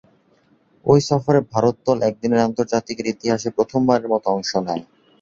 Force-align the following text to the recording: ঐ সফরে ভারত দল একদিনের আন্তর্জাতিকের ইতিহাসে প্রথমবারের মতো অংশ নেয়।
ঐ 0.85 0.95
সফরে 1.07 1.39
ভারত 1.51 1.75
দল 1.87 1.97
একদিনের 2.09 2.45
আন্তর্জাতিকের 2.47 3.11
ইতিহাসে 3.13 3.49
প্রথমবারের 3.57 4.11
মতো 4.13 4.27
অংশ 4.35 4.51
নেয়। 4.67 4.83